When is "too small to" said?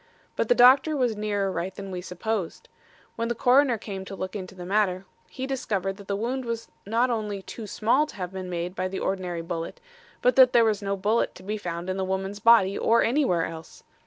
7.43-8.15